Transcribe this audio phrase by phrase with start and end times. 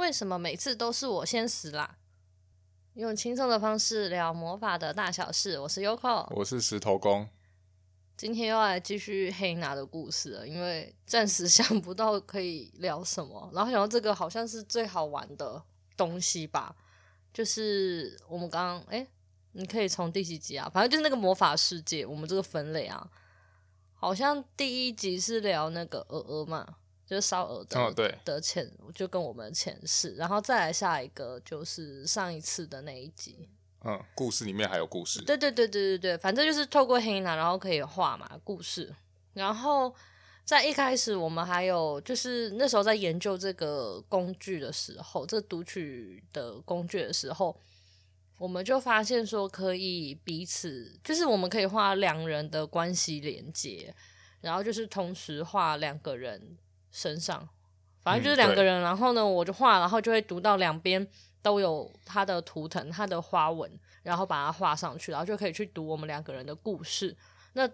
[0.00, 1.98] 为什么每次都是我先死啦？
[2.94, 5.58] 用轻松的方式聊魔法的大小事。
[5.58, 7.28] 我是 Yoko，我是石头公。
[8.16, 15.62] 今天又要来继续黑拿的故事了，因为暂时想不到可以聊什么，然后想到这个好像是最好玩的
[15.98, 16.74] 东西吧，
[17.34, 19.06] 就是我们刚刚哎，
[19.52, 20.66] 你可以从第几集啊？
[20.72, 23.06] 反正就是那个魔法世界，我们这个分类啊，
[23.92, 26.76] 好像第一集是聊那个鹅鹅嘛。
[27.10, 33.48] 就是烧鹅的、哦、对的前，就跟我们的前世，然后再来下一个就是上一次的那一集。
[33.84, 35.20] 嗯，故事里面还有故事。
[35.22, 38.94] 对对对对对对，反正就是透过黑娜，然后可以画嘛故事。
[39.32, 39.92] 然后
[40.44, 47.60] 在一开始，我们还有就是那时候在研究这个工具的时候，这读取的工具的时候，
[48.38, 53.92] 我们就发现说可以彼此，就是我们可以画两人的关系连接，
[54.40, 56.56] 然后就是同时画两个人。
[56.90, 57.48] 身上，
[58.00, 61.06] 反正就是两个人，嗯、然后呢，我就画，然后就会读到两边
[61.40, 63.70] 都有它的图腾、它的花纹，
[64.02, 67.16] 然后把它画上去，然后就可以去读我们两个人的故事。
[67.52, 67.68] 那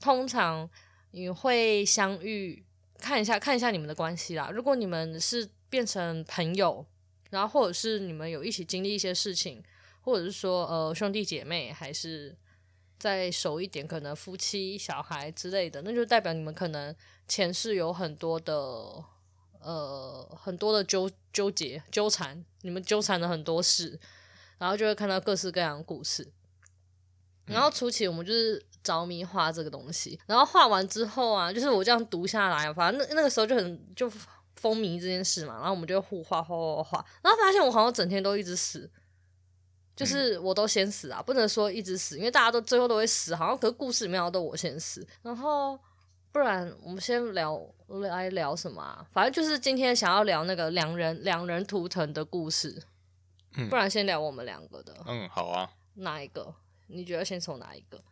[0.00, 0.68] 通常
[1.10, 2.64] 你会相遇，
[2.98, 4.50] 看一下看一下你们的关系啦。
[4.52, 6.86] 如果你们是变成朋友，
[7.30, 9.62] 然后或者是你们有一起经历一些事情，
[10.02, 12.36] 或者是说呃兄弟姐妹，还是
[12.98, 16.94] 再熟一点，可能夫妻、小孩之类的，那就代表你们可能。
[17.32, 18.52] 前世有很多的
[19.62, 23.98] 呃很多的纠纠结纠缠，你们纠缠了很多事，
[24.58, 26.30] 然后就会看到各式各样的故事。
[27.46, 34.10] 然后初期我们就是着迷画这个东西，然后画完之后啊，就是我这样读下来，反正那那个时候就很就
[34.56, 38.90] 风靡这件事嘛，然后我们就互画画画画，然后发现我好像整天都一直死，
[39.96, 45.80] 就是我都先死啊，不能说一直死，因为大家都最后都会死，好像可是故事里面都我先死，然后。
[46.32, 49.06] 不然我们先聊来聊什么啊？
[49.12, 52.82] 反正就是今天想要聊那个两人两人图腾的故事。
[53.56, 54.96] 嗯，不然先聊我们两个的。
[55.06, 55.68] 嗯，好啊。
[55.96, 56.54] 哪一个？
[56.86, 58.02] 你觉得先从哪一个？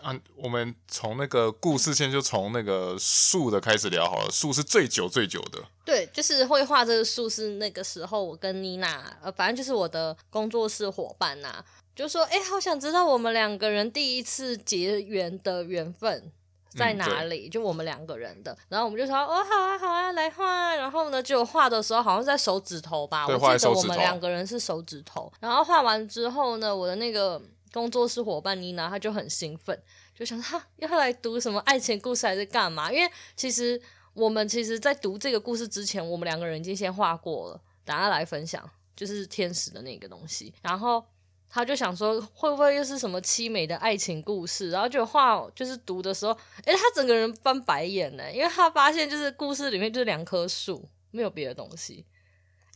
[0.00, 4.30] 啊，我们从那个故事先就从那个树的开始聊好了。
[4.30, 5.62] 树是最久最久的。
[5.84, 11.62] 对，就是绘画这个树是那个时候我跟妮娜，呃，反正就是我的工作室伙伴呐，
[11.94, 16.32] 就说，哎，好想知道我们两个人第一次结缘的缘分。
[16.76, 17.48] 在哪里？
[17.48, 20.74] 嗯、就我们两个人的，然后我们就说哦，好啊，好啊，来画。
[20.76, 25.32] 然后呢，就画的时候好像在手指头吧，我记得我们两个人是手指头。
[25.40, 27.40] 然后画完之后呢，我的那个
[27.72, 29.76] 工作室伙伴妮娜，她就很兴奋，
[30.14, 32.92] 就想她要来读什么爱情故事还是干嘛？
[32.92, 33.80] 因为其实
[34.12, 40.52] 我们其实，在读这个故事之前，我们两个人已经先画过了，等下来分享，就是天使的那个东西。
[40.62, 41.04] 然后。
[41.48, 44.70] 他就想说，会不会又是什么凄美的爱情故事？
[44.70, 46.32] 然后就画，就是读的时候，
[46.64, 52.04] 哎，他整个人翻白眼呢，因为他发现就是故事里面就是两棵树，没有别的东西。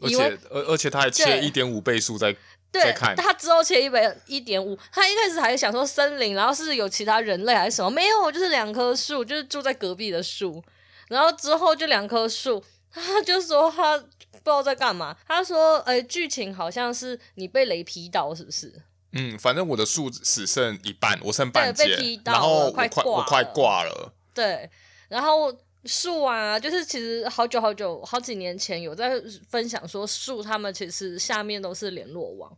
[0.01, 2.35] 而且，而而且他还切一点五倍速在
[2.73, 3.15] 在看。
[3.15, 7.91] 他之后切一百一点五，他一开始还想说森林，然后是有其他人类还是什么？
[7.91, 10.65] 没有，就是两棵树，就是住在隔壁的树。
[11.09, 14.03] 然后之后就两棵树，他就说他。
[14.33, 15.15] 不知道在干嘛。
[15.27, 18.73] 他说：“呃、欸，剧情好像是你被雷劈到，是不是？”
[19.13, 24.15] 嗯，反正我的树只剩一半，我剩半截，被劈到然后我快挂了，我快挂了。
[24.33, 24.71] 对，
[25.09, 32.57] 然后树啊，就是其实好久好久好几年前有在分享说，树他们其实下面都是联络网。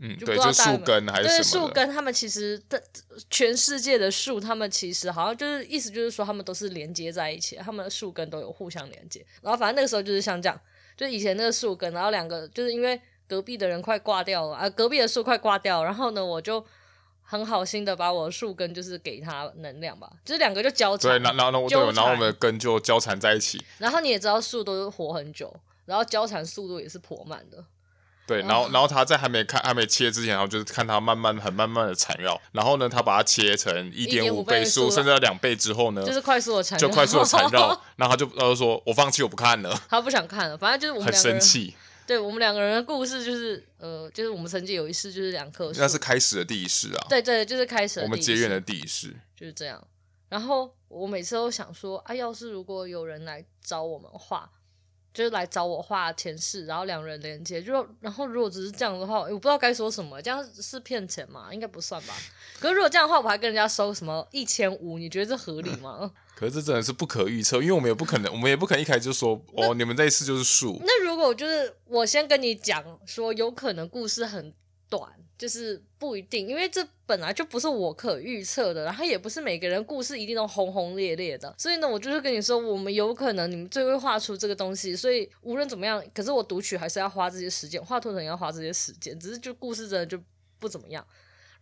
[0.00, 1.28] 嗯，对，就树根还是？
[1.28, 2.82] 对，树根他们其实的
[3.28, 9.24] 全世界的树，他们其实好像就是意思就是说，他们都是连接在一起，他们的树根都有互相连接。
[9.42, 10.60] 然后反正那个时候就是像这样。
[10.96, 16.62] 就以前那个树根，然后两个就是因为隔壁的人快挂掉了啊，隔壁的树快挂掉了，然后呢，我就
[17.22, 23.64] 很好心的把我的树根就是给他能量吧，就是两个就交缠，对，然后然后然后我们的根就交缠在一起。
[23.78, 25.50] 然后你也知道树都是活很久，
[25.86, 27.64] 然后交缠速度也是颇慢的。
[28.30, 41.74] 对，然后然后他在还没看还没切之前，然后就是看他慢慢很慢慢的缠绕，然后呢，他把它切成一点五倍速，甚至两倍之后呢，就是快速的缠，就快速的缠绕，然后他就他就说，我放弃，我不看了，他不想看了，反正就是我们很生气。
[42.06, 49.16] 对，我们两个人的故事就是，呃，就是我们曾经有一世就是两棵树，那是开始的第一世啊，对对，就是开始的第一，我们结缘的第一世。
[49.36, 49.84] 就是这样。
[50.28, 54.48] 然后我每次都想说，啊，要是如果有人来找我们画。
[55.12, 57.62] 就是来找我画前世，然后两人连接。
[57.62, 60.20] 就然后如果只是这样的话，我不知道该说什么。
[60.22, 61.48] 这样是骗钱吗？
[61.52, 62.14] 应该不算吧。
[62.58, 64.98] 可是如果这样的话，我还跟人家收什么一千五？
[64.98, 65.98] 你觉得这合理吗？
[66.02, 70.80] 嗯、 可是这真的是不可预测，因为我们也不可能，我们也不可能一开始就说哦，你们这一次就是数。
[70.84, 74.54] 那如果就是我先跟你讲说，有可能故事很
[74.88, 75.10] 短，
[75.40, 90.22] 就是不一定，因为这本来就不是我可预测的，然后也不是每个人故事一定都轰轰烈烈的，所以呢，我就是跟你说，我们有可能你们最会画出这个东西，所以无论怎么样，可是我读取还是要花这些时间，画图腾要花这些时间，只是就故事真的就
[90.58, 91.02] 不怎么样，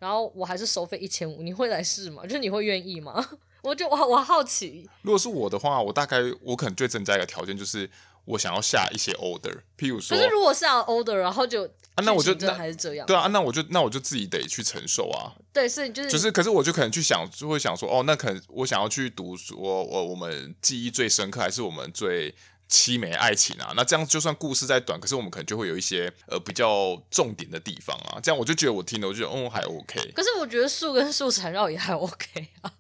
[0.00, 2.24] 然后我还是收费一千五，你会来试吗？
[2.24, 3.24] 就是你会愿意吗？
[3.62, 7.88] 我就我我好奇，如果是我的话，我大概我可能最增加一个条件，就是。
[8.28, 11.64] 我想要下一些 order，譬如说，可是如果下 order，然后就
[11.94, 15.32] 啊，那我就那还是这样，对啊，那我就那我就自己得去承受啊。
[15.52, 22.34] 对，所以就是就是，可是我就可能去想，就会想说，哦，那可能我想要去读我我我们记忆最深刻，还是我们最
[22.70, 23.72] 凄美爱情啊？
[23.74, 28.20] 那这样就算故事再短，可是我们可能就会有一些呃比较重点的地方啊。
[28.22, 30.12] 这样我就觉得我听了，我觉得哦还 OK。
[30.14, 32.70] 可是我觉得树跟树缠绕也还 OK 啊。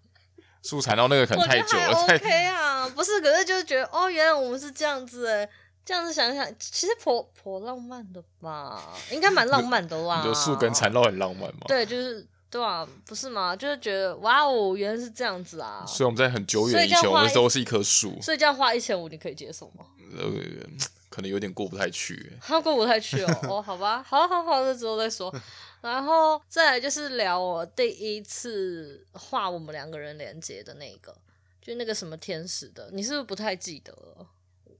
[0.62, 5.48] 树缠绕那个可能太久了，OK 啊，不是，可是就是觉得哦，原来我们是这样子哎。
[5.84, 10.22] 这样子想想，其实颇颇浪漫的吧，应该蛮浪漫的啦。
[10.26, 11.62] 有树根缠绕很浪漫吗？
[11.66, 13.54] 对，就是对啊，不是吗？
[13.54, 15.84] 就是觉得哇哦，原来是这样子啊。
[15.86, 18.20] 所以我们在很久远以前，我们都是一棵树。
[18.22, 19.84] 所以这样花一千五，你可以接受吗？
[20.16, 20.24] 呃，
[21.10, 22.32] 可能有点过不太去。
[22.40, 25.34] 他过不太去哦，哦，好吧，好好好，那之后再说。
[25.80, 31.14] 然后再来就是聊我第一次画我们两个人连接的那个，
[31.60, 34.26] 就那个什么天使的，你是不是不太记得了？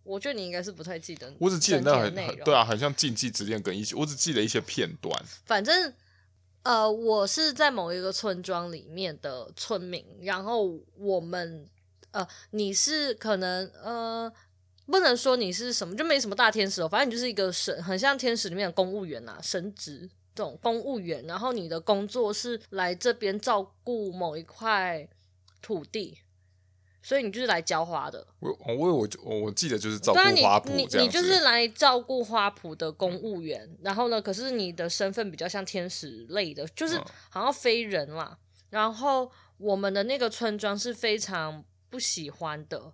[0.03, 5.23] 我觉得你应该是不太记得，我只记得那很对啊，很像禁忌之恋跟一些，我只记得一些片段。
[5.45, 5.93] 反正
[6.63, 11.67] 呃，我是在某一个村庄里面的村民，然后我们
[12.11, 14.31] 呃，你是可能呃，
[14.87, 25.09] 不能说你是什么，就没什么大天使哦，反正你就是一个神，很像天使里面的公务员、啊，神职这种公务员，然后你的工作是来这边照顾某一块
[25.63, 26.19] 土地。
[27.01, 28.27] 所以你就是来浇花的。
[28.41, 33.65] 我我我我我记得就是照顾花圃这样你，你就是来照顾花圃的公务员。
[33.65, 37.01] 嗯、然后呢，可是你的身份比较像天使类的，就是
[37.31, 38.31] 好像非人啦。
[38.33, 38.39] 嗯、
[38.71, 42.93] 然后我们的那个村庄是非常不喜欢的，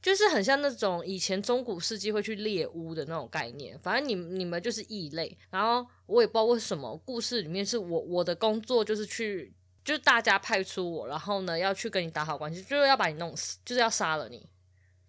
[0.00, 3.78] 就是很像那种以前中古世纪会去猎巫的那种概念。
[3.78, 5.36] 反正你你们就是异类。
[5.50, 9.54] 然后我也不知道为什么，故事里面是我我的工作就是去。
[9.84, 14.48] 就是大家派出我，然后呢要去跟你打好关系，就是要把你弄死，就是要杀了你。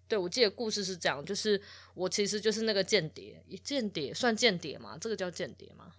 [0.06, 1.60] 对，我记得故事是这样，就是
[1.94, 4.98] 我其实就是那个间谍，间谍算间谍吗？
[5.00, 5.92] 这个叫间谍吗？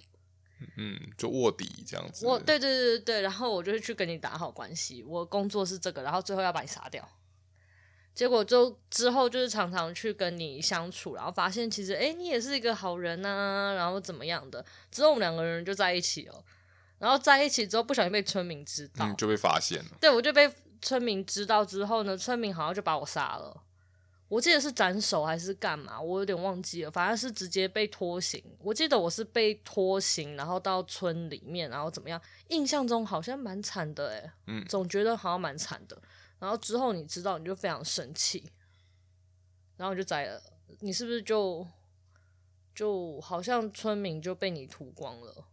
[0.77, 2.25] 嗯，就卧底这样子。
[2.25, 7.07] 我对对对对对，然后我就是去跟你打好关系，我工作是这个，然后最后要把你杀掉。
[8.13, 16.43] 结果就之后就是常常去跟你相处，然后发现其实哎你也是一个好人呐、啊，然后怎么样的，之后我们两个人就在一起了。
[17.05, 19.91] 然后在一起之后，不小心被村民知道，嗯，就被发现了。
[20.01, 23.61] 对，我就被村民知道之后呢，村民好像就把我杀了。
[24.27, 26.89] 我记得是斩首还是干嘛，我有点忘记了。
[26.89, 28.43] 反正是直接被拖行。
[28.57, 32.19] 我记得我是被拖行，然后到村里面，然后怎么样？
[32.47, 36.01] 印象中好像蛮惨的，诶，嗯，总觉得好像蛮惨的。
[36.39, 38.51] 然后之后你知道，你就非常生气，
[39.77, 40.41] 然后就宰了。
[40.79, 41.67] 你是不是就
[42.73, 45.45] 就好像村民就被你屠光了？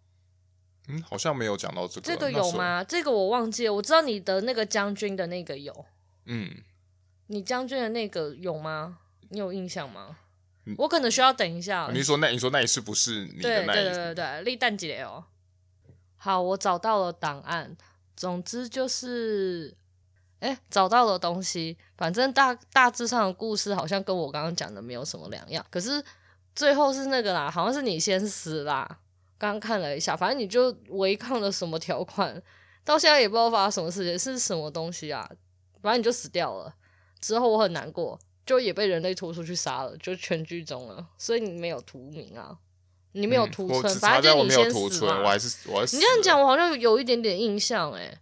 [0.88, 2.02] 嗯，好像没有讲到这个。
[2.02, 2.82] 这个有吗？
[2.82, 3.74] 这个我忘记了。
[3.74, 5.84] 我知道你的那个将军的那个有。
[6.26, 6.50] 嗯，
[7.28, 8.98] 你将军的那个有吗？
[9.28, 10.16] 你有印象吗？
[10.64, 11.88] 嗯、我可能需要等一下。
[11.92, 13.82] 你说那你说那一次不是你的那一次？
[13.82, 15.24] 对对对对，立蛋姐哦。
[16.16, 17.76] 好，我找到了档案。
[18.14, 19.74] 总之就是，
[20.38, 21.76] 哎，找到了东西。
[21.96, 25.64] 反正大大致上的故事好像跟我刚刚讲的没有什么两样。
[25.70, 26.04] 可是
[26.54, 28.98] 最后是那个啦，好像是你先死啦。
[29.50, 32.40] 刚看了一下，反正你就违抗了什么条款，
[32.84, 35.28] 到现在也不知道发生什么事情，是什么东西啊？
[35.82, 36.72] 反正你就死掉了。
[37.20, 41.04] 之后我很难过，就也被人类拖出去杀了，就全剧终了。
[41.18, 42.56] 所以你没有屠名啊，
[43.12, 45.20] 你没有屠村，嗯、反正就你先死嘛。
[45.22, 48.18] 我还是我还是你这样讲，我好像有一点点印象诶、欸，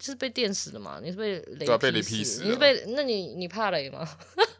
[0.00, 0.98] 是被电死的吗？
[1.02, 1.78] 你是被雷劈死？
[1.78, 2.44] 被雷劈死？
[2.44, 2.84] 你是被？
[2.88, 4.08] 那你你怕雷吗？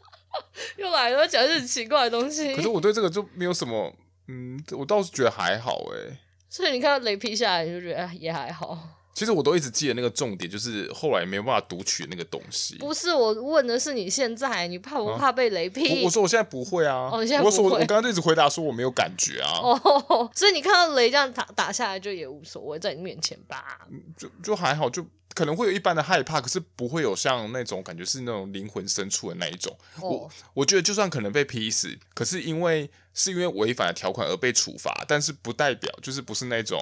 [0.76, 2.54] 又来了，讲一些很奇怪的东西。
[2.54, 3.90] 可是我对这个就没有什么。
[4.28, 6.18] 嗯，我倒是觉得还好诶。
[6.49, 8.78] 所以你看到雷劈下来，你就觉得也还好。
[9.14, 12.76] 其实我都一直记得那个重点，就是后来没有办法读取那个东西。
[12.76, 15.88] 不是，我问的是你现在，你怕不怕被雷劈？
[15.88, 17.11] 啊、我，我说我现在不会啊。
[17.11, 19.58] 我说我我刚刚就一直回答说我没有感觉啊。
[19.61, 23.80] 哦，所以你看到雷这样打打下来就也无所谓，在你面前吧。
[24.16, 25.04] 就就还好，就。
[25.38, 29.73] 可能会有一般的害怕，可是不会有像那种感觉是那种灵魂深处的那一种。
[30.00, 30.12] Oh.
[30.12, 36.80] 我我觉得就算可能被劈死，可是因为是因为违反了条款而被处罚，但是不代表就是不是那种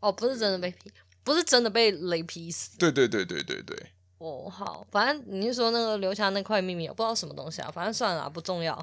[0.00, 0.90] 哦，oh, 不是真的被劈，
[1.22, 2.78] 不是真的被雷劈死。
[2.78, 3.76] 对对对对对对。
[4.16, 8.74] 哦，oh, 好，反正你是说那个留下那块秘密，我不知道什么东西啊，反正算了，不重要。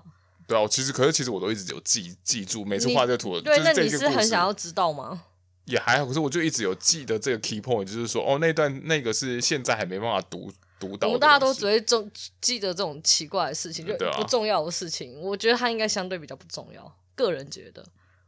[0.47, 5.23] 对啊，其实可是其实我都一直有记记住，每次画这个图，对，那你是很想要知道吗？
[5.65, 11.07] 也还好，可是我就一直有记得这个 key point，就是说哦，那段那个是现在还没办法读读到。
[11.07, 15.15] 我们大家都只会重记得这种奇怪的事情，就不重要的事情。
[15.15, 17.85] 啊、我觉得它应该相对比较不重要，个人觉得。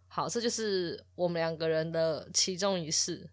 [0.08, 3.30] 好，这就是我们两个人的其中一事。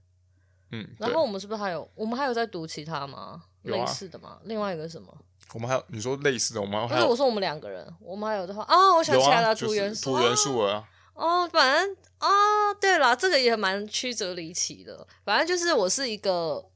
[0.71, 1.89] 嗯，然后我们是不是还有？
[1.95, 3.19] 我们还有在读其他吗？
[3.19, 4.39] 啊、类似的吗？
[4.45, 5.17] 另外一个什么？
[5.53, 7.01] 我们还有你说类似的，我们还有。
[7.01, 10.87] 不是我说我们两个人，我们还有的话啊，我想起来了，土元素，土元素啊。
[11.15, 15.07] 哦，反正哦，对了，这个也蛮曲折离奇的。
[15.25, 16.69] 反正就是我是一个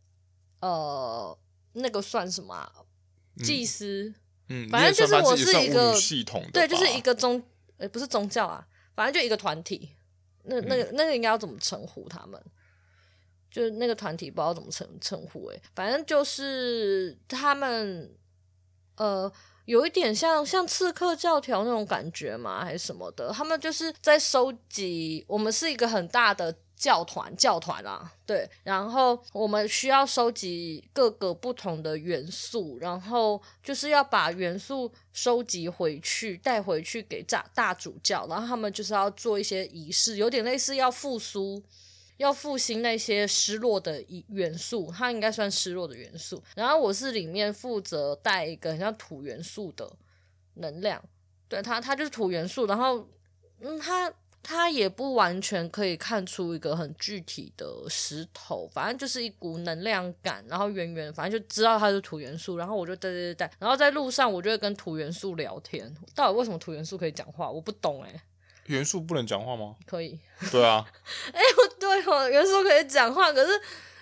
[0.61, 1.37] 呃，
[1.73, 2.73] 那个算什么、啊、
[3.45, 4.15] 祭司？
[4.49, 7.43] 嗯，反正就是我是一个系统，对，就是一个宗，
[7.79, 9.91] 呃，不是宗教啊，反正就一个团体。
[10.45, 12.41] 那那个、嗯、那个应该要怎么称呼他们？
[13.51, 18.17] 就是那个团体不知道怎么称称呼诶，反正就是他们
[18.97, 19.33] 呃。
[19.69, 22.65] 有一点像像刺客教条那种感觉吗？
[22.65, 23.31] 还是什么的？
[23.31, 25.23] 他们就是在收集。
[25.29, 28.49] 我们是一个很大的教团，教团啊，对。
[28.63, 38.27] 然后我们需要收集各个不同的元素，然后就是要把元素收集回去，带回去给大大主教。
[38.27, 41.63] 然后他们就是要做一些仪式，有点类似要复苏。
[42.19, 46.43] 要复兴那些失落的元素，它应该算失落的元素。
[46.55, 49.91] 然后我是里面负责带一个很像土元素的
[50.55, 51.03] 能量，
[51.49, 52.67] 对它，它就是土元素。
[52.67, 53.09] 然后，
[53.61, 62.57] 嗯，它它也不完全可以看出一个很具体的石头，反正就是一股能量感，然后圆圆，反正就知道它是土元素。
[62.57, 65.95] 然后我就带带带带，然后在路上我就会跟土元素聊天。
[66.15, 67.49] 到底为什么土元素可以讲话？
[67.49, 68.23] 我不懂哎、
[68.69, 69.75] 元素不能讲话吗？
[69.87, 70.19] 可以。
[70.51, 70.87] 对啊。
[71.35, 73.51] 哎、欸，对哦，元素可以讲话，可是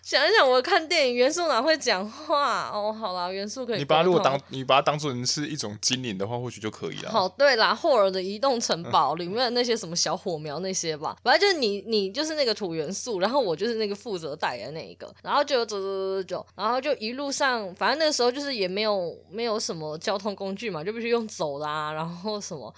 [0.02, 2.70] 想一想，我看电影，元素哪会讲话？
[2.73, 3.78] 哦，好啦，元素可以。
[3.78, 7.11] 你把它如果当你把它当做是一种精灵的话，或许就可以了。
[7.11, 22.73] 好，对啦，霍尔的移动城堡里面的那些什么小火苗那些吧，反正就是你，你就是那个土元素，然后我就是那个负责带的那一个，然后就走走走走，然后就一路上，反正那时候就是也没有没有什么交通工具嘛，就必须用走啦，然后什么。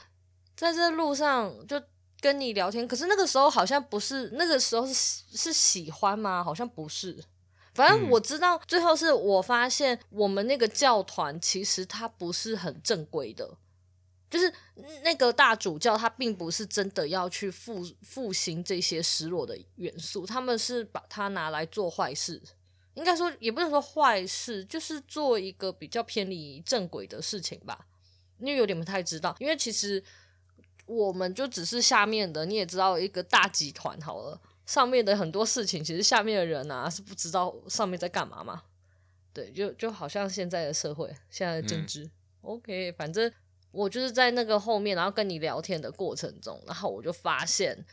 [0.59, 1.81] 在这路上就
[2.21, 4.93] 跟你聊天，可是那个时候好像不是，那个时候是
[5.33, 6.43] 是喜欢吗？
[6.43, 7.17] 好像不是。
[7.77, 13.57] 反正我知道，最后是我发现我们那个教团其实它不是很正规的，
[14.29, 14.53] 就是
[15.05, 22.43] 那个大主教他并不是真的要去复复兴这些失落的元素，他们是把它拿来做坏事，
[22.95, 27.87] 应该说也不能说坏事，就是做一个比较偏离正轨的事情吧。
[28.41, 30.03] 因为有点不太知道，因为其实。
[30.89, 38.63] 我们就只是下面的，你也知道一个大集团好了，上面的很多事情，其实下面的人啊是不知道上面在干嘛嘛。
[39.35, 42.05] 对，就就好像现在的社会，现在的政治。
[42.05, 43.31] 嗯、OK，反正
[43.71, 47.85] 我就是在那个后面，然后跟你聊天的过程中，然后我就发现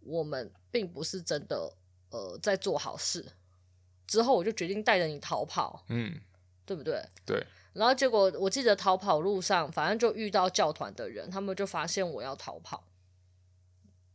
[0.00, 1.74] 我们并不是真的
[2.08, 3.24] 呃在做好事。
[4.06, 6.18] 之后我就决定带着你逃跑，嗯，
[6.64, 7.04] 对不对？
[7.26, 7.46] 对。
[7.72, 12.82] 然后结果，我记得逃跑路上，反正就遇到教团的人，他们就发现我要逃跑，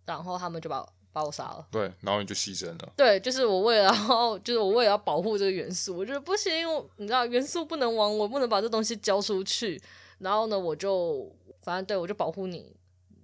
[0.05, 1.65] 然后他们就把把我杀了。
[1.71, 2.93] 对，然后你就牺牲了。
[2.97, 6.51] 对，就是我为了，然后就是我为了要保护这个元素，我觉得不行，
[6.97, 9.81] 你知道元素不能亡，我不能把这东西交出去。
[10.19, 12.75] 然后呢，我就反正对我就保护你，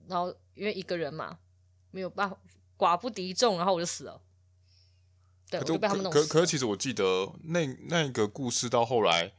[0.07, 1.37] 然后因为一个人嘛，
[1.91, 2.37] 没有办法，
[2.77, 4.21] 寡不敌众，然后我就死了。
[5.49, 6.25] 对，我就被他们弄死了。
[6.25, 9.33] 可可可，其实我记得那那个故事到后来。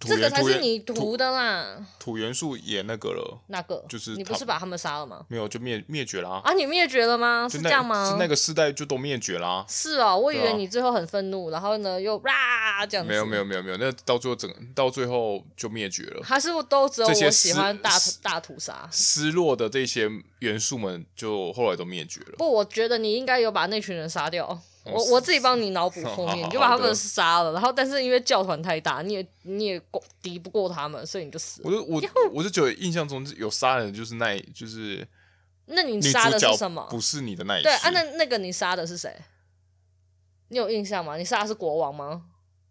[0.00, 2.12] 这个才是你涂的啦土。
[2.12, 5.24] 土元素也那个了，那个就是你不是把他们杀了吗？
[5.28, 6.40] 没有，就灭灭绝了啊！
[6.44, 7.48] 啊，你灭绝了吗？
[7.50, 8.10] 是这样吗？
[8.10, 9.66] 是那个世代就都灭绝啦啊。
[9.68, 13.10] 是哦，我以为你最后很愤怒，然后呢又哇这样子。
[13.10, 16.22] 没有没有没有没有，那到最后整到最后就灭绝了。
[16.22, 17.90] 还是都只有我喜欢大
[18.22, 18.88] 大屠杀。
[18.90, 20.10] 失落的这些
[20.40, 22.34] 元素们就后来都灭绝了。
[22.38, 24.60] 不，我觉得你应该有把那群人杀掉。
[24.84, 29.82] 我我自己帮你脑补后面，你就把他们杀了，然后但是因为教团太大，你也你也
[30.20, 31.70] 敌不过他们，所以你就死了。
[31.70, 35.06] 我就我我就觉得印象中有杀人，就是那，就是
[35.66, 36.84] 那你杀的是什么？
[36.90, 37.90] 不是你的那一对啊？
[37.90, 39.14] 那那个你杀的是谁？
[40.48, 41.16] 你有印象吗？
[41.16, 42.24] 你杀的是国王吗？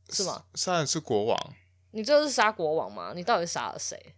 [0.09, 0.43] 是吗？
[0.55, 1.53] 杀的是国王。
[1.91, 3.13] 你这是杀国王吗？
[3.15, 4.15] 你到底杀了谁？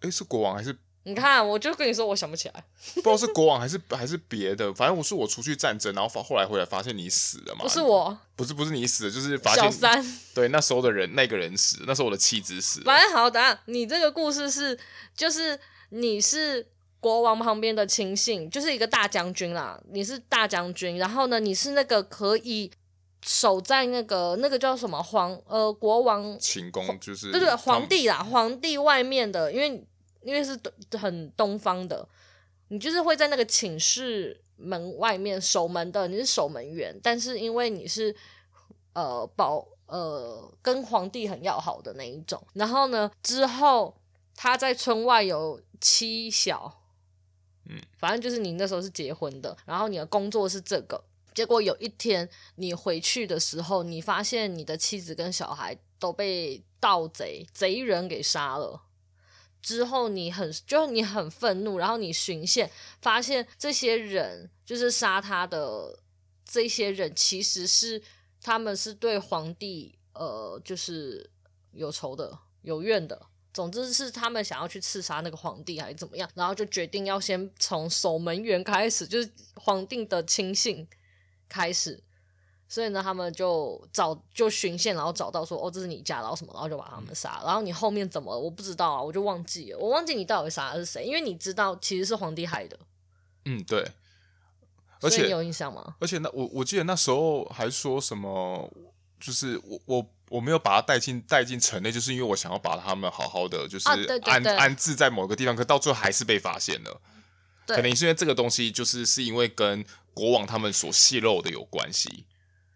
[0.00, 0.78] 哎，是国王还是？
[1.06, 2.64] 你看，我就跟你说，我想不起来，
[2.96, 7.62] 不知道是国王还是还是别的，反正我是我出去战争，然后发后来回来发现你死了嘛。
[7.62, 10.02] 不是我，不是不是你死了，就是发现小三。
[10.34, 12.86] 对，那时候的人那个人死，那时候我的妻子死了。
[12.86, 14.78] 反正好，等下你这个故事是，
[15.14, 16.66] 就是你是
[17.00, 22.70] 国王旁边的亲信，就是一个大将军啦，你是大将军，然后呢，你是那个可以
[23.22, 29.84] 守在那个那个叫什么皇呃国王寝宫，就是对对皇帝啦，皇帝外面的，因为。
[30.24, 30.58] 因为是
[30.98, 32.08] 很东方的，
[32.68, 38.14] 你就是会在那个寝室门外面守门的，你是守门员，但是因为你是
[38.94, 43.94] 呃保呃跟皇帝很要好的那一种，然后呢之后
[44.34, 46.80] 他在村外有妻小，
[47.68, 51.04] 嗯，反正就是你那时候是结婚的，然后你的工作是这个，
[51.34, 58.80] 结果有一天你回去的时候，你发现你的妻子跟小孩都被盗贼贼人给杀了。
[59.64, 65.98] 之后你很就是你很愤怒，然后你寻线发现这些人就是杀他的
[66.44, 68.02] 这些人，其实是
[68.42, 71.30] 他们是对皇帝呃就是
[71.72, 73.18] 有仇的有怨的，
[73.54, 80.86] 总之是他们想要去刺杀那个皇帝还是怎么样，然后就决定要先从守门员开始，就是皇帝的亲信
[81.48, 82.04] 开始。
[82.74, 87.40] 所以呢，他们就找就循线，然后找到说，哦，这是你家，然后什么，然后就把他们杀。
[87.44, 92.76] 然后你后面怎么，我不知道啊，我就忘记了，我忘记你到底杀的是谁，因为你知道其实是皇帝害的。
[93.44, 93.88] 嗯，对。
[95.00, 95.94] 而且你有印象吗？
[96.00, 98.68] 而且那我我记得那时候还说什么，
[99.20, 103.88] 就是我我我没有把他带进带进城内，就是因为我想要把他们好好的就是
[104.24, 107.00] 安、安置在某个地方，可到最后还是被发现了。
[107.66, 112.24] 对可能是因为这个东西，就是是因为跟国王他们所泄露的有关系。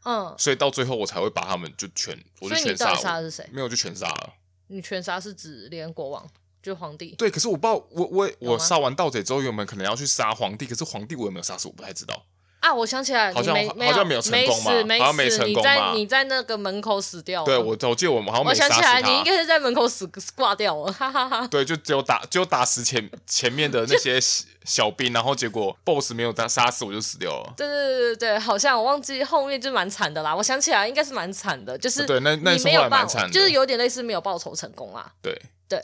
[0.05, 2.95] 嗯，所以到最后我才会把他们就全，我就全杀。
[2.95, 3.49] 杀的是谁？
[3.53, 4.35] 没有，就全杀了。
[4.69, 6.27] 你全杀是指连国王，
[6.63, 7.15] 就皇帝？
[7.17, 10.67] 对，可是我不知道，我我我杀完盗贼之后，有没有可能要去杀皇帝？
[10.67, 11.69] 可是皇帝我有没有杀死？
[11.69, 12.25] 我不太知道。
[12.61, 15.93] 啊，我想起来，好像没好像没有成功嘛，好像没成功嘛。
[15.93, 17.47] 你在你在那个门口死掉了。
[17.47, 18.77] 对，我我记得我们好像没杀死他。
[18.79, 21.47] 我想起来，你应该是在门口死挂掉了，哈哈哈。
[21.47, 24.19] 对，就只有打，只有打死前前面的那些
[24.65, 27.55] 小兵，然后结果 BOSS 没有打杀死，我就死掉了。
[27.57, 30.35] 对对对对对，好像我忘记后面就蛮惨的啦。
[30.35, 35.13] 我想起来，应该是蛮惨的，就是对，那那时候还蛮惨，就是有点类似没有报仇成功啦。
[35.23, 35.81] 对对。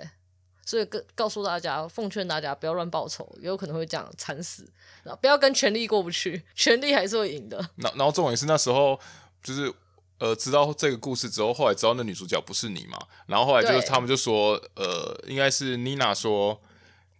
[0.64, 4.66] 所以告告诉大家，奉劝大家不要乱报仇，也有可能会这样惨死。
[5.02, 7.58] 然后不要跟权力过不去，权力还是会赢的。
[7.76, 8.98] 然后，然后重点是那时候
[9.42, 9.72] 就是
[10.18, 12.98] 呃，知道这个故事之后，后来知道那女主角不是你嘛。
[13.26, 16.60] 然后后来就是他们就说，呃，应该是妮娜说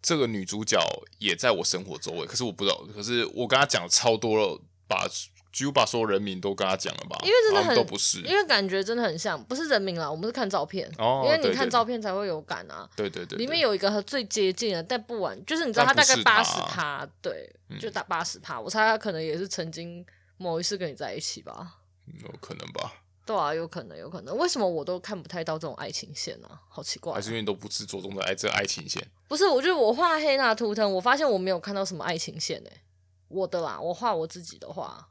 [0.01, 0.79] 这个女主角
[1.19, 2.83] 也在我生活周围，可是我不知道。
[2.95, 5.07] 可是我跟她讲超多了，把。
[5.55, 12.91] 几乎把所有人名都跟他讲了吧，因为真的很都不是，因为感觉真的很像，不是人名啦，我们是看照片，哦、因为你看照片才会有感啊。
[12.97, 17.49] 对对对，对，里面有一个最接近的，但不完，就是你知道他大概八十趴，对，
[17.81, 18.59] 就打八十趴。
[18.59, 20.05] 嗯、我猜他可能也是曾经
[20.37, 21.77] 某一次跟你在一起吧，
[22.21, 22.93] 有可能吧？
[23.25, 24.37] 对啊，有可能，有可能。
[24.37, 26.61] 为什么我都看不太到这种爱情线呢、啊？
[26.69, 29.01] 好奇怪、啊，还是因为你都不是着重的爱这爱情线？
[29.29, 32.81] 不是，我觉得我画黑娜图腾，我发现我没有看到什么爱情线诶、欸。
[33.29, 35.09] 我的啦，我画我自己的画。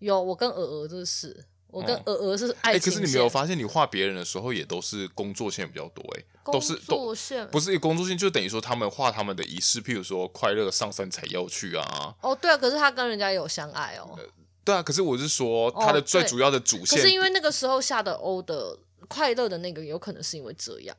[0.00, 2.72] 有，我跟鹅鹅就是，我跟鹅鹅是爱情线。
[2.72, 12.14] 哎、欸，可是你没有发现，你画别人的时候也都是工作线比较多，哎，都是工作线，不是工作线，就等于说他们画他们的仪式，譬如说快乐上山采药去啊。
[12.20, 14.18] 哦，对啊，可是他跟人家有相爱哦。
[14.64, 20.96] 对啊，可是我是说他的最主要的主线，可是因为那个时候下的欧的快乐的那个，有可能是因为这样，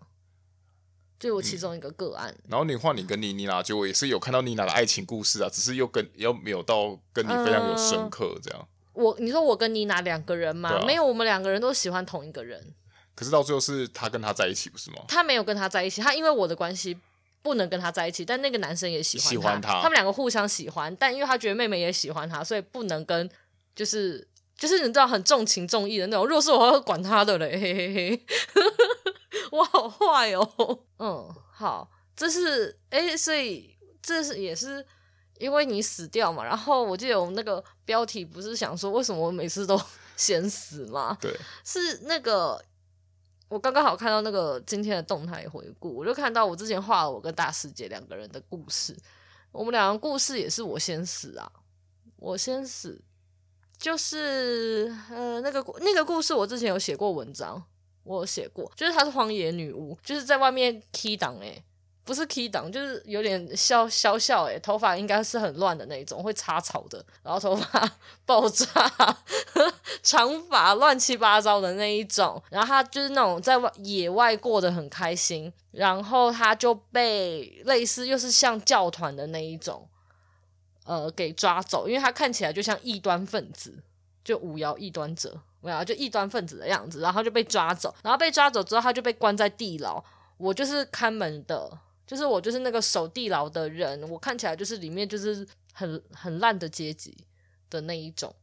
[1.19, 2.33] 就我其中一个个案。
[2.39, 8.67] 嗯、然后你画你跟妮妮啦，就我也是有看到妮娜的爱情故事啊，只是又跟又没有到跟你非常有深刻这样。
[8.93, 10.69] 嗯我你说我跟妮娜两个人吗？
[10.69, 12.73] 啊、没有，我们两个人都喜欢同一个人。
[13.15, 14.97] 可是到最后是他跟他在一起，不是吗？
[15.07, 16.97] 他没有跟他在一起，他因为我的关系
[17.41, 23.29] 不能跟他在一起，但那个男生也喜欢他，喜欢他，他们两个互相喜欢，但因为他觉得妹妹也喜欢他，所以不能跟，
[23.73, 24.27] 就是
[24.57, 26.25] 就是你知道很重情重义的那种。
[26.25, 28.25] 如果是我，会管他的嘞，嘿嘿嘿，
[29.51, 30.79] 我好坏哦。
[30.99, 34.85] 嗯，好，这是哎、欸，所以这是也是。
[35.39, 39.77] 因为你死掉嘛，然后我记得我们那个标题不是想说为什么我每次都
[40.15, 41.17] 先死吗？
[41.19, 42.63] 对，是那个
[43.49, 48.95] 我刚刚好看到那个今天的动态回顾，我就看到我之前画了我跟大师姐两个人的故事，
[49.51, 51.51] 我们两个故事也是我先死啊，
[52.15, 53.01] 我先死，
[53.77, 57.61] 就是呃那个那个故事我之前有写过文章，
[58.03, 61.61] 我有写过，就是她是荒野女巫，就是在外面 key 档诶。
[62.03, 67.91] 不是 key 档，就是有点消消笑诶，头发应该是很乱的那种，会插草的，然后头发
[68.25, 68.67] 爆炸，
[70.01, 79.87] 长发乱七八糟的那一种，然后他就是那种在野外过得很开心，然后他就被类似又是像教团的那一种，
[80.85, 83.83] 呃，给抓走，因为他看起来就像异端分子，
[84.23, 90.03] 就五爻异端者，没有，就异端分子的样子，然后就被抓走，然后被抓走之后，他就被关在地牢，
[90.37, 91.77] 我就是看门的。
[92.11, 97.15] 就是我就是那个守地牢的人，我看起来就是里面就是很很烂的阶级
[97.69, 98.35] 的那一种。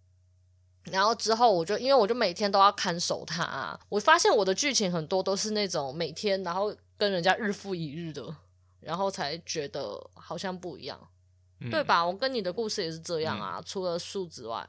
[0.84, 8.34] 然后之后我就因为我就每天都要看守他啊，我发现我的剧情很多都是那种每天然后跟人家日复一日的，
[8.80, 10.98] 然后才觉得好像不一样。
[11.60, 12.06] 嗯、对吧？
[12.06, 14.66] 我跟你的故事也是这样啊，嗯、除了树之外，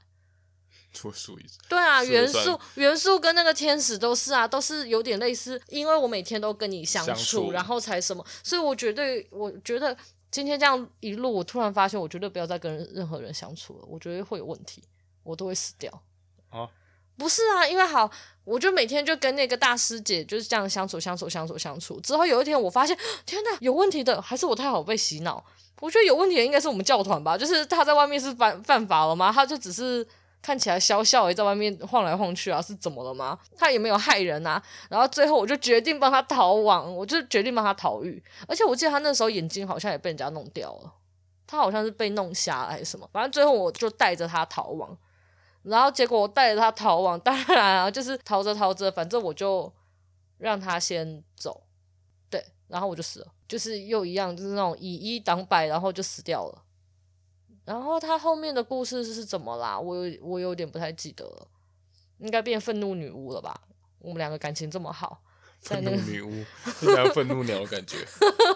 [0.91, 9.95] 除了树以外，对啊，元素元素跟那个天使都是啊，都是有点类似，因为我每天都跟你相处，相处然后才什么，所以我绝对，我觉得
[10.31, 14.83] 今天这样一路，我突然发现，我绝对不要再跟任何人相处了，我觉得会有问题，
[15.23, 15.91] 我都会死掉。
[16.49, 16.67] 啊，
[17.17, 18.09] 不是啊，因为好，
[18.43, 21.99] 我就每天就跟那个大师姐就是这样相处，相处，相处，相处。
[22.01, 25.45] 之后有一天，我发现，天哪，有问题的，还是我太好被洗脑？
[25.81, 29.31] 我觉得有问题的应该是我们教团吧，就是他在外面是犯犯法了吗？
[29.31, 30.05] 他就只是
[30.41, 33.37] 看起来笑笑，在外面晃来晃去啊，是怎么了吗？
[33.57, 34.61] 他也没有害人啊。
[34.89, 38.23] 然后最后我就决定帮他逃亡，我就决定帮他逃狱。
[38.47, 40.93] 而且我记得他那时候眼睛好像也被人家弄掉了，
[41.45, 43.09] 他好像是被弄瞎还是什么。
[43.11, 44.97] 反正最后我就带着他逃亡。
[45.63, 49.71] 然后结果我带着他逃亡，当然啊，就是逃着逃着，反正我就
[50.37, 51.61] 让他先走，
[52.29, 56.63] 对，然后我就死了，就是又一样，就是那种以一挡百，然后就死掉了。
[57.69, 59.79] 然后他后面的故事是怎么啦？
[59.79, 61.47] 我有我有点不太记得了，
[62.17, 63.61] 应该变愤怒女巫了吧？
[63.99, 65.21] 我们两个感情这么好，
[65.61, 66.43] 愤怒女巫，
[66.81, 67.97] 有点愤怒鸟的感觉。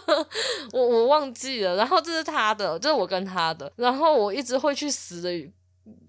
[0.73, 1.75] 我我忘记了。
[1.75, 3.71] 然后这是他的，这是我跟他的。
[3.75, 5.51] 然后我一直会去死的。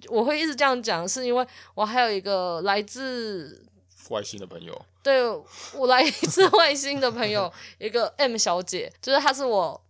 [0.08, 3.66] 我会一直这样讲，是因为我还有一个来自
[4.08, 4.82] 外星的朋友。
[5.02, 5.28] 对，
[5.74, 9.83] 我来自外星的朋友，一个 M 小姐，就是她是我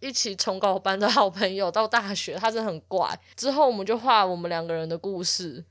[0.00, 3.18] 一起重高班的好朋友，到大学他真的很怪。
[3.36, 5.64] 之后我们就画我们两个人的故事，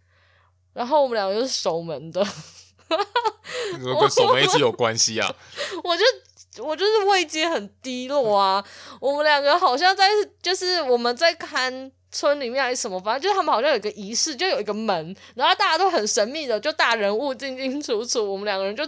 [0.74, 2.22] 然后我们两个就是守门的，
[3.78, 5.36] 你说跟守门一直有关系啊？
[5.84, 8.64] 我就我就是位阶很低落啊，
[9.00, 10.08] 我们两个好像在
[10.42, 11.92] 就是我们在看。
[12.12, 18.84] 村里面还是什么，反正就是他们好像有个仪式，就有一个门，然后大家都很神秘的，就大人物进进出出，我们两个人就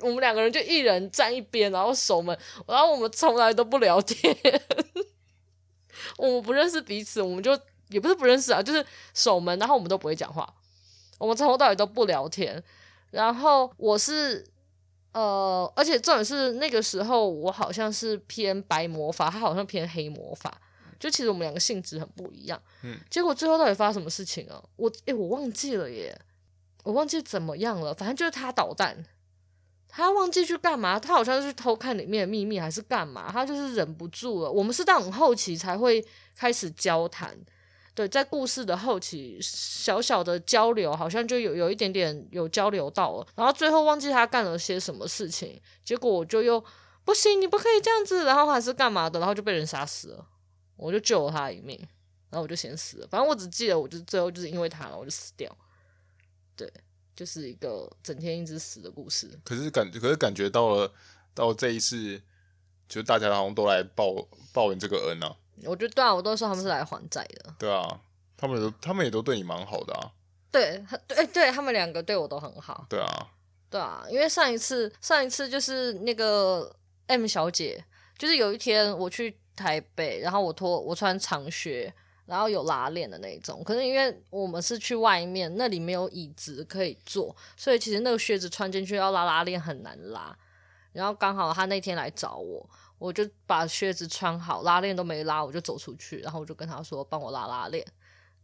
[0.00, 4.36] 我们两个人就一人站一边，然后守门，然后我们从来都不聊天，
[6.18, 10.52] 我们不认识彼此，我们就也不是不认识啊，就是守门，然后我们都不会讲话，
[11.18, 12.62] 我们从头到尾都不聊天，
[13.10, 14.44] 然后我是
[15.12, 20.60] 呃，而且重点是那个时候我好像是偏白魔法，他好像偏黑魔法。
[20.96, 24.62] 就其实我们两个性质很不一样，嗯，结果最后到底发生什么事情啊？
[24.76, 26.18] 我诶、欸，我忘记了耶，
[26.82, 27.92] 我忘记怎么样了。
[27.92, 29.04] 反正就是他捣蛋，
[29.96, 34.50] 他忘记去干嘛，他好像是去偷看里面的秘密还是干嘛，他就是忍不住了。
[34.50, 36.04] 我们是到很后期才会
[36.36, 37.38] 开始交谈，
[37.94, 46.62] 对，在故事的后期小小的交流，好像就有有一点点有交流到了，然后最后忘记他干了些什么事情，结果我就又
[47.04, 50.26] 不行，你不可以这样子，然后还是干嘛的，然后就被人杀死了。
[50.76, 51.78] 我就救了他一命，
[52.30, 53.06] 然后我就先死了。
[53.08, 55.56] 反正我只记得，我就最后就是因为他，我就死掉。
[56.56, 56.68] 对，
[57.14, 59.30] 就是一个整天一直死的故事。
[59.44, 60.92] 可是感，可是感觉到了，
[61.34, 62.20] 到这一次，
[62.88, 64.14] 就是大家好像都来报
[64.52, 65.36] 报你这个恩啊。
[65.64, 67.54] 我觉得对啊，我都说他们是来还债的。
[67.58, 68.00] 对啊，
[68.36, 70.12] 他们都他们也都对你蛮好的啊。
[70.50, 72.86] 对，对，对他们两个对我都很好。
[72.88, 73.28] 对啊，
[73.70, 76.74] 对啊，因为上一次，上一次就是那个
[77.06, 77.84] M 小姐，
[78.18, 79.38] 就是有一天我去。
[79.56, 81.94] 台北，然后我脱我穿长靴，
[82.26, 83.62] 然后有拉链的那种。
[83.64, 90.36] 可是因为我们是去外面，那里没有椅子可以坐，所以其实那个靴子穿进去要拉拉链很难拉。
[90.92, 97.84] 然后刚好他那天来找我，我就把靴子穿好，拉链都没拉，我就走出去，然后我就跟他说帮我拉拉链。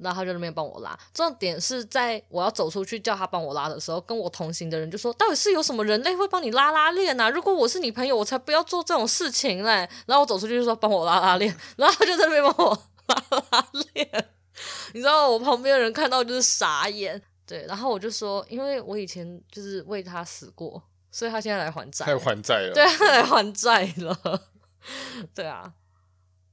[0.02, 7.28] 然后他就那边帮我拉，重点是在我要走出去叫他帮我拉的时候，跟我同行的人就说：“到底是有什么人类会帮你拉拉链啊？
[7.28, 12.82] 如果我是你朋友，我才不要做这种事情嘞。”然后我走出去就说：“帮我拉拉链。”然后他就在那边帮我
[13.30, 14.28] 拉拉链。
[14.94, 17.64] 你知道我旁边的人看到就是傻眼，对。
[17.66, 24.42] 然后我就说：“因为我以前就是为他死过，所以他现在来还债，他还债了。”对，他来还债了。
[25.34, 25.72] 对啊。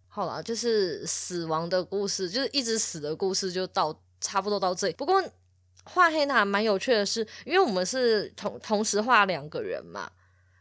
[0.08, 4.94] 好了，就是死亡的故事，就是一直死的故事，就到差不多到这里。
[4.94, 5.24] 不过
[5.84, 10.10] 画黑娜蛮有趣的是，因为我们是同同时画两个人嘛，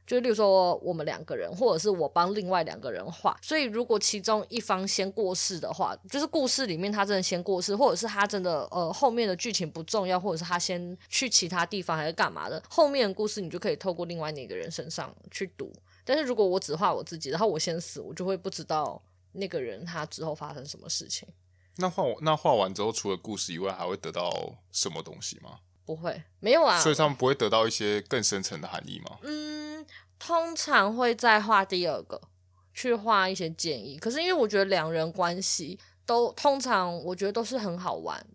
[0.06, 15.72] 就例如说我们两个人，或者是我帮另外两个人画，所以如果其中一方先过世的话，就是故事里面他真的先过世，或者是他真的呃后面的剧情不重要，或者是他先去其他地方还是干嘛的，后面的故事你就可以透过另外那个人身上去读。
[16.04, 19.02] 但是如果我只画我自己，然后我先死，我就会不知道。
[19.38, 21.28] 那个人他之后发生什么事情？
[21.76, 25.58] 那画那画完之后，除了故事以外，还会得到什么东西吗？
[25.86, 26.78] 不会，没有啊。
[26.80, 29.16] 所以他们不会得到一些更深层的含义吗？
[29.22, 29.86] 嗯，
[30.18, 32.20] 通常会再画第二个，
[32.74, 33.96] 去画一些建议。
[33.96, 38.26] 可是因为我觉得两人关系都通常，我觉得都是很好玩，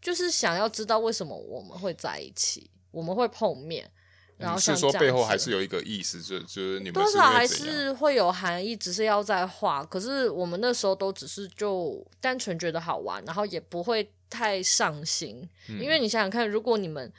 [0.00, 3.90] 就是想要知道为什么我们会在一起，我们会碰面。
[4.38, 9.82] 然后是说背后还是有一个意思，就就是你们多少还是会有含义，只是要在画。
[9.82, 15.48] 可是我们那时候都只是就单纯觉得好玩，然后也不会太上心。
[15.68, 17.12] 嗯、因为你想想看，如果你们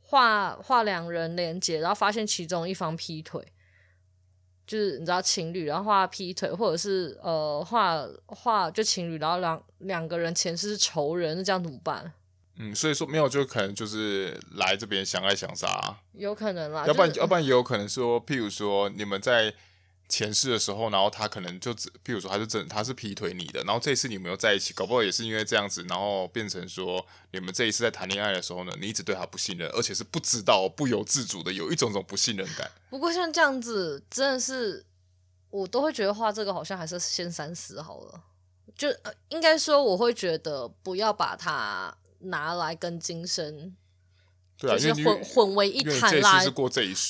[0.00, 3.44] 画画两人连结，然后发现其中一方劈腿，
[4.66, 12.12] 就是你知道情侣，然后画劈腿，或者是呃画画就情侣，然后两两个人前世是仇人，那这样怎么办？
[12.58, 16.86] 嗯，所以说没有，就可能就是来这边相爱相杀，啊，有可能啦。
[16.86, 19.52] 要不然，就是，要不然也有可能说，譬如说你们在
[20.08, 32.70] 前世的时候，然后他可能就只，譬如说他是真他是劈腿你的，然后这一次你们又在一起，搞不好也是因为这样子，然后变成说你们这一次在谈恋爱的时候呢，你一直对他不信任，而且是不知道不由自主的有一种种不信任感。
[32.90, 34.84] 不过像这样子，真的是
[35.50, 38.22] 我都会觉得画这个好像还是先三思好了，
[38.76, 38.88] 就
[39.28, 41.96] 应该说我会觉得不要把它。
[42.18, 43.76] 拿来跟今生，
[44.58, 46.42] 对啊，就是混混为一谈啦。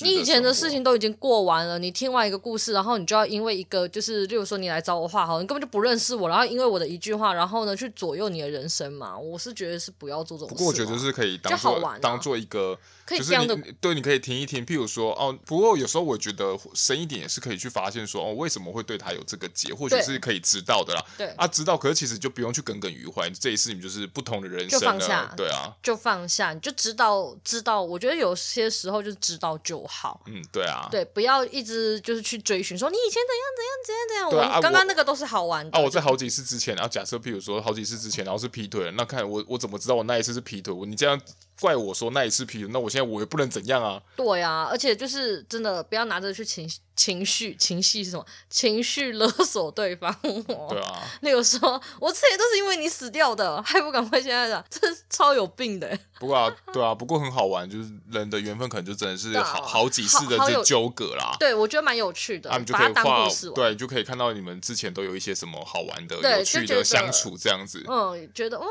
[0.03, 9.17] 你以前的事情都已经过完了，你听完一个故事，然后你就要因为一个就是，例如说你来找我画好，你根本就不认识我，然后因为我的一句话，然后呢去左右你的人生嘛？
[9.19, 10.55] 我是觉得是不要做这种事。
[10.55, 12.79] 不过我觉得是可以当做、啊、当做一个。
[13.07, 14.67] 可以这样的，就是你对，你可以听一听。
[14.67, 21.03] 譬如说，哦，不过有时候我觉得深一点也是可以去发现说，哦，为什么会对他有这个结，或许是可以知道的啦。
[21.17, 23.31] 对啊，知道，可是其实就不用去耿耿于怀。
[23.31, 27.81] 这一次你们就是不同的人生，就放下，对啊，就放下，你就知道，知道。
[27.81, 30.23] 我觉得有些时候就知道就好。
[30.27, 34.57] 嗯，对啊，对，不要一直就是去追寻说你以前怎样怎样怎样怎样。
[34.57, 35.79] 我刚刚那个都是好玩的。
[35.79, 40.75] 啊，我在好几次之前，然后假设譬如说好几次之前，然后是劈腿了，那看我我怎么知道我那一次是劈腿？
[40.75, 41.21] 我你这样。
[41.61, 44.01] 怪我说那一次劈腿，那我现在我也不能怎样啊？
[44.17, 48.25] 对啊，而且就是真的不要拿着去情情绪情绪是什么？
[48.51, 50.15] 情绪勒索对方。
[50.23, 51.59] 对啊，那个说
[51.99, 55.99] 我这些都是因为你死掉的，还不赶快现在讲， 这是超有病的。
[56.19, 61.37] 不过啊，对啊，不过很好玩，就是人的缘分可能就真的是好好几次的这纠葛啦。
[61.39, 67.85] 对，我觉得蛮有趣的，他们就可以画，对，就可以看到你们之前都有一些什么好玩的、有趣的相处这样子。
[67.89, 68.65] 嗯，觉得哦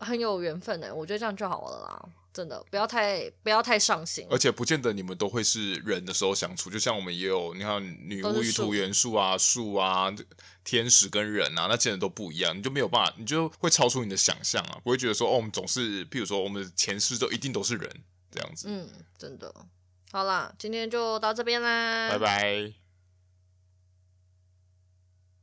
[0.00, 2.02] 很有缘分呢，我觉得这样就好了啦。
[2.32, 10.14] 真的不要太不要太上心，而且不见得你们都会是人的时候相处，就像我们也有你看女巫与土元素啊、树啊、
[10.62, 17.90] 天使跟人啊，那见的都不一样，你就没有办法，你就会超出你的想象啊，不会觉得说哦，我们总是，譬如说我们前世都一定都是人
[18.30, 18.66] 这样子。
[18.68, 18.88] 嗯，
[19.18, 19.52] 真的。
[20.12, 22.72] 好啦，今天就到这边啦，拜拜。